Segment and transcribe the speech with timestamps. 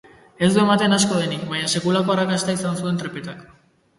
[0.45, 3.45] Ez du ematen asko denik, baina sekulako arrakasta izan zuen trepetak.